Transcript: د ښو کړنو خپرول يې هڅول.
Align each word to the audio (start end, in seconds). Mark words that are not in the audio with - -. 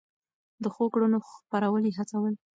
د 0.63 0.65
ښو 0.73 0.85
کړنو 0.93 1.17
خپرول 1.29 1.83
يې 1.87 1.93
هڅول. 1.99 2.33